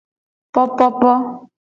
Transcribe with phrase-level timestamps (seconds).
[0.53, 1.11] Popopo.